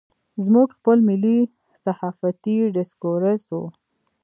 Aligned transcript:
زموږ 0.45 0.67
خپل 0.77 0.97
ملي 1.09 1.37
صحافتي 1.83 2.57
ډسکورس 2.75 3.43
و. 3.51 3.61